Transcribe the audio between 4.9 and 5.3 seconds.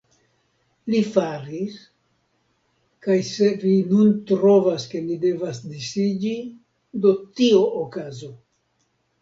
ke ni